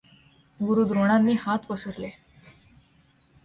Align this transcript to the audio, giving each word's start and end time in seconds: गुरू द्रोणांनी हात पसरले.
गुरू 0.59 0.83
द्रोणांनी 0.83 1.35
हात 1.39 1.59
पसरले. 1.69 2.09